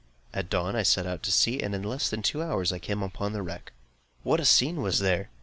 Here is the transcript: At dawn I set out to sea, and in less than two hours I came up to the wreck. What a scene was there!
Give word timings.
At 0.33 0.49
dawn 0.49 0.75
I 0.75 0.81
set 0.81 1.05
out 1.05 1.21
to 1.21 1.31
sea, 1.31 1.59
and 1.61 1.75
in 1.75 1.83
less 1.83 2.09
than 2.09 2.23
two 2.23 2.41
hours 2.41 2.73
I 2.73 2.79
came 2.79 3.03
up 3.03 3.13
to 3.17 3.29
the 3.29 3.43
wreck. 3.43 3.71
What 4.23 4.39
a 4.39 4.45
scene 4.45 4.81
was 4.81 4.97
there! 4.97 5.29